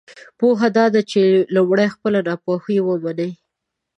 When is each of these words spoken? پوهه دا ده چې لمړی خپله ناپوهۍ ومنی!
پوهه 0.39 0.67
دا 0.77 0.85
ده 0.93 1.01
چې 1.11 1.21
لمړی 1.55 1.87
خپله 1.95 2.19
ناپوهۍ 2.27 2.77
ومنی! 2.83 3.31